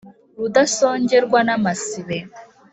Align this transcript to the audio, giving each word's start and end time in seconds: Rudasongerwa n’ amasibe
Rudasongerwa 0.37 1.39
n’ 1.47 1.49
amasibe 1.57 2.17